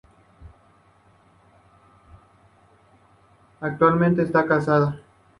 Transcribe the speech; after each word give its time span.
Actualmente 3.59 4.23
está 4.23 4.47
casada. 4.47 4.99